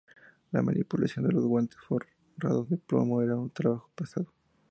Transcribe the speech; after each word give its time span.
La 0.51 0.63
manipulación 0.63 1.27
de 1.27 1.31
los 1.31 1.45
guantes 1.45 1.77
forrados 1.87 2.67
de 2.71 2.77
plomo 2.77 3.21
era 3.21 3.35
un 3.37 3.51
trabajo 3.51 3.91
pesado. 3.93 4.33